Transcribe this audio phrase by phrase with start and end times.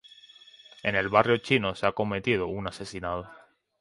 [0.81, 3.29] En el barrio chino se ha cometido un asesinado.